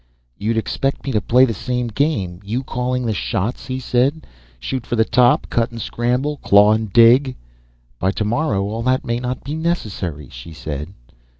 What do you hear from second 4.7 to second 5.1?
for the